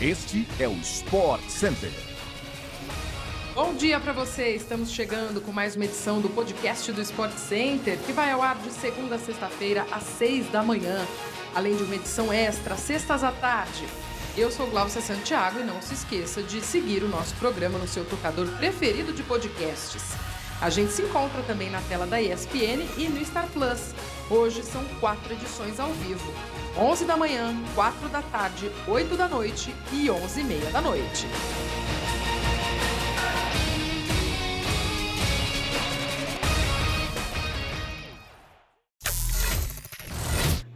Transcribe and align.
Este 0.00 0.46
é 0.60 0.68
o 0.68 0.74
Sport 0.74 1.42
Center. 1.48 1.90
Bom 3.52 3.74
dia 3.74 3.98
para 3.98 4.12
você! 4.12 4.50
Estamos 4.50 4.92
chegando 4.92 5.40
com 5.40 5.50
mais 5.50 5.74
uma 5.74 5.86
edição 5.86 6.20
do 6.20 6.28
podcast 6.28 6.92
do 6.92 7.00
Sport 7.02 7.36
Center, 7.36 7.98
que 8.06 8.12
vai 8.12 8.30
ao 8.30 8.40
ar 8.40 8.56
de 8.58 8.70
segunda 8.70 9.16
a 9.16 9.18
sexta-feira, 9.18 9.84
às 9.90 10.04
seis 10.04 10.48
da 10.52 10.62
manhã, 10.62 11.04
além 11.52 11.74
de 11.74 11.82
uma 11.82 11.96
edição 11.96 12.32
extra, 12.32 12.76
sextas 12.76 13.24
à 13.24 13.32
tarde. 13.32 13.88
Eu 14.36 14.52
sou 14.52 14.68
Glaucia 14.68 15.00
Santiago 15.00 15.58
e 15.58 15.64
não 15.64 15.82
se 15.82 15.94
esqueça 15.94 16.44
de 16.44 16.60
seguir 16.60 17.02
o 17.02 17.08
nosso 17.08 17.34
programa 17.34 17.76
no 17.76 17.88
seu 17.88 18.04
tocador 18.04 18.46
preferido 18.56 19.12
de 19.12 19.24
podcasts. 19.24 20.12
A 20.60 20.70
gente 20.70 20.92
se 20.92 21.02
encontra 21.02 21.42
também 21.42 21.70
na 21.70 21.80
tela 21.82 22.06
da 22.06 22.22
ESPN 22.22 22.86
e 22.96 23.08
no 23.08 23.24
Star 23.24 23.48
Plus. 23.48 23.94
Hoje 24.30 24.62
são 24.62 24.84
quatro 25.00 25.32
edições 25.32 25.80
ao 25.80 25.88
vivo. 25.88 26.30
11 26.76 27.06
da 27.06 27.16
manhã, 27.16 27.56
4 27.74 28.10
da 28.10 28.20
tarde, 28.20 28.70
8 28.86 29.16
da 29.16 29.26
noite 29.26 29.74
e 29.90 30.10
11 30.10 30.40
e 30.40 30.44
meia 30.44 30.70
da 30.70 30.82
noite. 30.82 31.26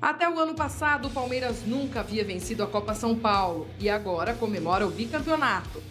Até 0.00 0.26
o 0.26 0.38
ano 0.38 0.54
passado, 0.54 1.08
o 1.08 1.10
Palmeiras 1.10 1.62
nunca 1.66 2.00
havia 2.00 2.24
vencido 2.24 2.62
a 2.62 2.66
Copa 2.66 2.94
São 2.94 3.14
Paulo 3.14 3.68
e 3.78 3.90
agora 3.90 4.32
comemora 4.32 4.86
o 4.86 4.90
bicampeonato. 4.90 5.82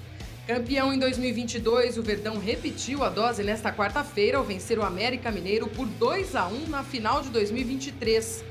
Campeão 0.54 0.94
em 0.94 1.00
2022, 1.00 1.98
o 1.98 2.04
Verdão 2.04 2.38
repetiu 2.38 3.06
a 3.06 3.10
dose 3.10 3.42
nesta 3.42 3.72
quarta-feira 3.72 4.38
ao 4.38 4.44
vencer 4.44 4.78
o 4.78 4.84
América 4.84 5.32
Mineiro 5.32 5.66
por 5.70 5.88
2 5.88 6.36
a 6.36 6.46
1 6.46 6.68
na 6.68 6.84
final 6.84 7.22
de 7.22 7.30
2023. 7.30 8.44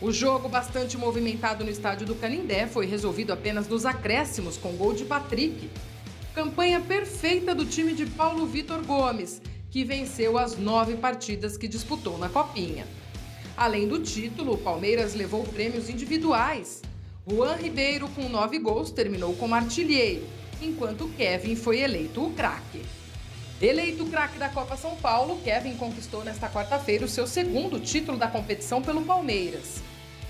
O 0.00 0.10
jogo, 0.10 0.48
bastante 0.48 0.98
movimentado 0.98 1.62
no 1.62 1.70
estádio 1.70 2.04
do 2.04 2.16
Canindé, 2.16 2.66
foi 2.66 2.84
resolvido 2.84 3.32
apenas 3.32 3.68
nos 3.68 3.86
acréscimos 3.86 4.56
com 4.56 4.72
gol 4.72 4.92
de 4.92 5.04
Patrick. 5.04 5.70
Campanha 6.34 6.80
perfeita 6.80 7.54
do 7.54 7.64
time 7.64 7.92
de 7.92 8.06
Paulo 8.06 8.44
Vitor 8.44 8.82
Gomes, 8.84 9.40
que 9.70 9.84
venceu 9.84 10.36
as 10.36 10.58
nove 10.58 10.96
partidas 10.96 11.56
que 11.56 11.68
disputou 11.68 12.18
na 12.18 12.28
Copinha. 12.28 12.88
Além 13.56 13.86
do 13.86 14.00
título, 14.00 14.54
o 14.54 14.58
Palmeiras 14.58 15.14
levou 15.14 15.44
prêmios 15.44 15.88
individuais. 15.88 16.82
Juan 17.24 17.54
Ribeiro, 17.54 18.08
com 18.16 18.28
nove 18.28 18.58
gols, 18.58 18.90
terminou 18.90 19.32
como 19.36 19.54
artilheiro, 19.54 20.26
enquanto 20.64 21.08
Kevin 21.16 21.56
foi 21.56 21.80
eleito 21.80 22.24
o 22.24 22.32
craque. 22.32 22.82
Eleito 23.60 24.06
craque 24.06 24.38
da 24.38 24.48
Copa 24.48 24.76
São 24.76 24.96
Paulo, 24.96 25.40
Kevin 25.44 25.76
conquistou 25.76 26.24
nesta 26.24 26.48
quarta-feira 26.48 27.04
o 27.04 27.08
seu 27.08 27.26
segundo 27.26 27.78
título 27.78 28.16
da 28.16 28.26
competição 28.26 28.80
pelo 28.80 29.02
Palmeiras. 29.02 29.82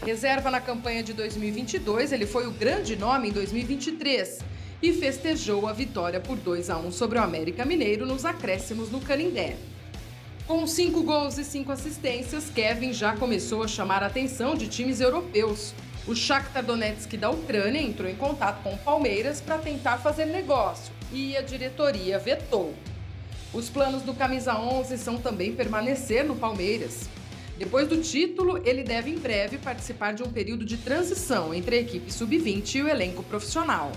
Reserva 0.04 0.50
na 0.50 0.60
campanha 0.60 1.02
de 1.02 1.12
2022, 1.12 2.12
ele 2.12 2.26
foi 2.26 2.46
o 2.46 2.50
grande 2.50 2.96
nome 2.96 3.28
em 3.28 3.32
2023 3.32 4.40
e 4.82 4.92
festejou 4.92 5.68
a 5.68 5.72
vitória 5.72 6.18
por 6.18 6.36
2 6.36 6.70
a 6.70 6.78
1 6.78 6.90
sobre 6.90 7.18
o 7.18 7.22
América 7.22 7.64
Mineiro 7.64 8.06
nos 8.06 8.24
acréscimos 8.24 8.90
no 8.90 9.00
Canindé. 9.00 9.56
Com 10.46 10.66
cinco 10.66 11.02
gols 11.02 11.38
e 11.38 11.44
cinco 11.44 11.70
assistências, 11.70 12.50
Kevin 12.50 12.92
já 12.92 13.14
começou 13.14 13.62
a 13.62 13.68
chamar 13.68 14.02
a 14.02 14.06
atenção 14.06 14.56
de 14.56 14.66
times 14.66 15.00
europeus. 15.00 15.72
O 16.10 16.16
Shakhtar 16.16 16.64
Donetsk 16.64 17.16
da 17.16 17.30
Ucrânia 17.30 17.80
entrou 17.80 18.10
em 18.10 18.16
contato 18.16 18.64
com 18.64 18.74
o 18.74 18.78
Palmeiras 18.78 19.40
para 19.40 19.58
tentar 19.58 19.98
fazer 19.98 20.24
negócio 20.24 20.92
e 21.12 21.36
a 21.36 21.40
diretoria 21.40 22.18
vetou. 22.18 22.74
Os 23.54 23.70
planos 23.70 24.02
do 24.02 24.12
Camisa 24.12 24.58
11 24.58 24.98
são 24.98 25.18
também 25.18 25.54
permanecer 25.54 26.24
no 26.24 26.34
Palmeiras. 26.34 27.08
Depois 27.56 27.86
do 27.86 28.02
título, 28.02 28.60
ele 28.66 28.82
deve 28.82 29.08
em 29.08 29.18
breve 29.18 29.56
participar 29.56 30.12
de 30.12 30.24
um 30.24 30.32
período 30.32 30.64
de 30.64 30.78
transição 30.78 31.54
entre 31.54 31.76
a 31.76 31.80
equipe 31.80 32.12
sub-20 32.12 32.74
e 32.74 32.82
o 32.82 32.88
elenco 32.88 33.22
profissional. 33.22 33.92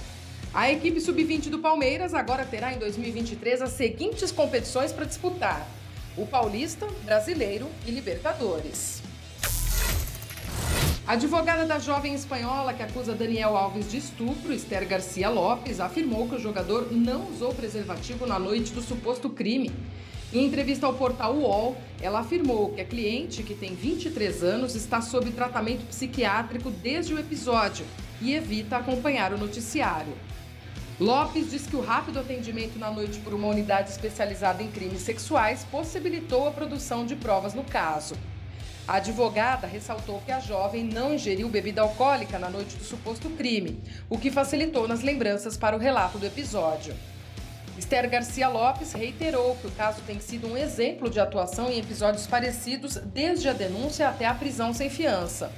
A 0.54 0.72
equipe 0.72 1.02
sub-20 1.02 1.50
do 1.50 1.58
Palmeiras 1.58 2.14
agora 2.14 2.46
terá 2.46 2.72
em 2.72 2.78
2023 2.78 3.60
as 3.60 3.72
seguintes 3.72 4.32
competições 4.32 4.92
para 4.92 5.06
disputar: 5.06 5.68
o 6.16 6.28
Paulista, 6.28 6.86
Brasileiro 7.06 7.68
e 7.88 7.90
Libertadores. 7.90 9.02
A 11.06 11.14
advogada 11.14 11.66
da 11.66 11.80
jovem 11.80 12.14
espanhola 12.14 12.74
que 12.74 12.82
acusa 12.82 13.14
Daniel 13.14 13.58
Alves 13.58 13.92
de 13.92 13.98
estupro, 13.98 14.54
Esther 14.54 14.88
Garcia 14.88 15.30
Lopes, 15.30 15.82
afirmou 15.82 16.30
que 16.30 16.36
o 16.36 16.40
jogador 16.40 16.94
não 16.94 17.30
usou 17.30 17.54
preservativo 17.54 18.26
na 18.26 18.40
noite 18.40 18.72
do 18.72 18.82
suposto 18.82 19.30
crime. 19.30 19.70
Em 20.32 20.46
entrevista 20.46 20.86
ao 20.86 20.94
portal 20.94 21.36
UOL, 21.36 21.76
ela 22.02 22.22
afirmou 22.22 22.72
que 22.72 22.80
a 22.80 22.86
cliente, 22.86 23.44
que 23.44 23.54
tem 23.54 23.76
23 23.76 24.44
anos, 24.44 24.76
está 24.76 25.02
sob 25.02 25.30
tratamento 25.32 25.86
psiquiátrico 25.88 26.72
desde 26.72 27.14
o 27.14 27.20
episódio 27.20 27.86
e 28.22 28.34
evita 28.34 28.78
acompanhar 28.78 29.34
o 29.34 29.38
noticiário. 29.38 30.14
Lopes 31.02 31.52
diz 31.52 31.68
que 31.68 31.76
o 31.76 31.82
rápido 31.82 32.18
atendimento 32.18 32.80
na 32.80 32.90
noite 32.90 33.20
por 33.20 33.34
uma 33.34 33.50
unidade 33.50 33.90
especializada 33.90 34.64
em 34.64 34.72
crimes 34.72 35.02
sexuais 35.02 35.66
possibilitou 35.70 36.48
a 36.48 36.52
produção 36.52 37.06
de 37.06 37.18
provas 37.18 37.54
no 37.54 37.66
caso. 37.66 38.16
A 38.86 38.96
advogada 38.96 39.66
ressaltou 39.66 40.22
que 40.26 40.32
a 40.32 40.42
jovem 40.42 40.84
não 40.84 41.14
ingeriu 41.14 41.48
bebida 41.48 41.82
alcoólica 41.82 42.38
na 42.38 42.50
noite 42.50 42.76
do 42.76 42.84
suposto 42.84 43.30
crime, 43.30 43.82
o 44.10 44.18
que 44.18 44.30
facilitou 44.30 44.90
nas 44.90 45.02
lembranças 45.02 45.56
para 45.56 45.76
o 45.76 45.80
relato 45.80 46.18
do 46.18 46.26
episódio. 46.26 46.94
Esther 47.78 48.10
Garcia 48.10 48.50
Lopes 48.50 48.92
reiterou 48.92 49.56
que 49.56 49.68
o 49.68 49.72
caso 49.72 50.02
tem 50.06 50.20
sido 50.20 50.48
um 50.48 50.58
exemplo 50.58 51.10
de 51.10 51.20
atuação 51.20 51.72
em 51.72 51.80
episódios 51.80 52.28
parecidos 52.28 52.98
desde 52.98 53.48
a 53.48 53.54
denúncia 53.54 54.10
até 54.10 54.26
a 54.26 54.34
prisão 54.34 54.74
sem 54.74 54.90
fiança. 54.90 55.52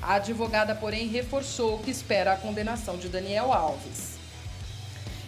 A 0.00 0.14
advogada, 0.14 0.74
porém, 0.74 1.08
reforçou 1.08 1.78
que 1.78 1.90
espera 1.90 2.34
a 2.34 2.36
condenação 2.36 2.98
de 2.98 3.08
Daniel 3.08 3.50
Alves. 3.50 4.18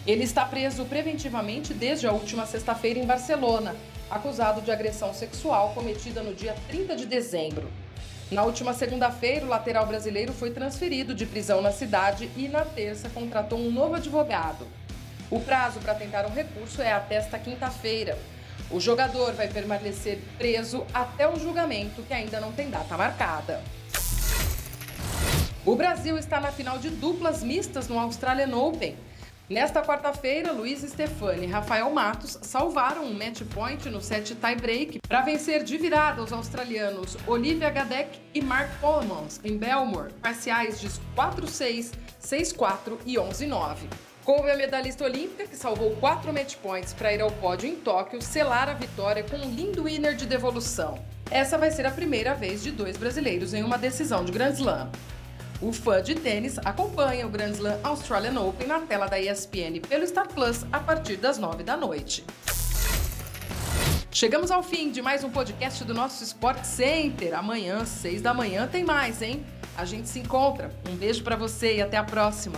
Ele 0.05 0.23
está 0.23 0.45
preso 0.45 0.85
preventivamente 0.85 1.73
desde 1.73 2.07
a 2.07 2.11
última 2.11 2.45
sexta-feira 2.45 2.99
em 2.99 3.05
Barcelona, 3.05 3.75
acusado 4.11 4.61
de 4.61 4.71
agressão 4.71 5.13
sexual 5.13 5.71
cometida 5.73 6.21
no 6.21 6.33
dia 6.33 6.53
30 6.67 6.95
de 6.97 7.05
dezembro. 7.05 7.71
Na 8.29 8.43
última 8.43 8.73
segunda-feira, 8.73 9.45
o 9.45 9.49
lateral 9.49 9.85
brasileiro 9.85 10.33
foi 10.33 10.51
transferido 10.51 11.15
de 11.15 11.25
prisão 11.25 11.61
na 11.61 11.71
cidade 11.71 12.29
e, 12.35 12.47
na 12.47 12.63
terça, 12.63 13.09
contratou 13.09 13.57
um 13.57 13.71
novo 13.71 13.95
advogado. 13.95 14.67
O 15.29 15.39
prazo 15.39 15.79
para 15.79 15.95
tentar 15.95 16.25
um 16.25 16.33
recurso 16.33 16.81
é 16.81 16.91
até 16.91 17.15
esta 17.15 17.39
quinta-feira. 17.39 18.17
O 18.69 18.79
jogador 18.79 19.33
vai 19.33 19.47
permanecer 19.47 20.19
preso 20.37 20.85
até 20.93 21.27
o 21.27 21.39
julgamento, 21.39 22.03
que 22.03 22.13
ainda 22.13 22.39
não 22.39 22.51
tem 22.51 22.69
data 22.69 22.97
marcada. 22.97 23.61
O 25.65 25.75
Brasil 25.75 26.17
está 26.17 26.39
na 26.39 26.51
final 26.51 26.79
de 26.79 26.89
duplas 26.89 27.43
mistas 27.43 27.87
no 27.87 27.99
Australian 27.99 28.55
Open. 28.55 28.95
Nesta 29.51 29.81
quarta-feira, 29.81 30.53
Luiz 30.53 30.79
Stefani 30.79 31.43
e 31.43 31.49
Rafael 31.49 31.91
Matos 31.91 32.39
salvaram 32.41 33.03
um 33.03 33.13
match 33.13 33.41
point 33.53 33.89
no 33.89 33.99
set 33.99 34.33
tie-break 34.33 35.01
para 35.05 35.19
vencer 35.23 35.61
de 35.65 35.77
virada 35.77 36.23
os 36.23 36.31
australianos 36.31 37.17
Olivia 37.27 37.69
Gadek 37.69 38.17
e 38.33 38.41
Mark 38.41 38.69
Polmans 38.79 39.41
em 39.43 39.57
Belmore, 39.57 40.13
parciais 40.21 40.79
de 40.79 40.87
4-6, 41.17 41.91
6-4 42.23 42.97
e 43.05 43.15
11-9. 43.15 43.75
Coube 44.23 44.49
a 44.49 44.55
medalhista 44.55 45.03
olímpica, 45.03 45.45
que 45.45 45.57
salvou 45.57 45.97
quatro 45.97 46.31
match 46.31 46.55
points 46.55 46.93
para 46.93 47.11
ir 47.11 47.19
ao 47.19 47.29
pódio 47.29 47.67
em 47.67 47.75
Tóquio, 47.75 48.21
selar 48.21 48.69
a 48.69 48.73
vitória 48.73 49.21
com 49.21 49.35
um 49.35 49.53
lindo 49.53 49.83
winner 49.83 50.15
de 50.15 50.25
devolução. 50.25 50.97
Essa 51.29 51.57
vai 51.57 51.71
ser 51.71 51.85
a 51.85 51.91
primeira 51.91 52.33
vez 52.33 52.63
de 52.63 52.71
dois 52.71 52.95
brasileiros 52.95 53.53
em 53.53 53.63
uma 53.63 53.77
decisão 53.77 54.23
de 54.23 54.31
Grand 54.31 54.53
Slam. 54.53 54.89
O 55.61 55.71
fã 55.71 56.01
de 56.01 56.15
tênis 56.15 56.57
acompanha 56.65 57.27
o 57.27 57.29
Grand 57.29 57.51
Slam 57.51 57.79
Australian 57.83 58.41
Open 58.41 58.65
na 58.65 58.79
tela 58.79 59.05
da 59.05 59.19
ESPN 59.19 59.79
pelo 59.87 60.07
Star 60.07 60.27
Plus 60.27 60.65
a 60.71 60.79
partir 60.79 61.17
das 61.17 61.37
9 61.37 61.61
da 61.61 61.77
noite. 61.77 62.25
Chegamos 64.09 64.49
ao 64.49 64.63
fim 64.63 64.89
de 64.89 65.03
mais 65.03 65.23
um 65.23 65.29
podcast 65.29 65.83
do 65.83 65.93
nosso 65.93 66.23
Sport 66.23 66.63
Center. 66.63 67.37
Amanhã, 67.37 67.85
6 67.85 68.23
da 68.23 68.33
manhã, 68.33 68.67
tem 68.67 68.83
mais, 68.83 69.21
hein? 69.21 69.45
A 69.77 69.85
gente 69.85 70.09
se 70.09 70.17
encontra. 70.17 70.73
Um 70.89 70.95
beijo 70.95 71.23
para 71.23 71.35
você 71.35 71.75
e 71.75 71.81
até 71.81 71.95
a 71.95 72.03
próxima. 72.03 72.57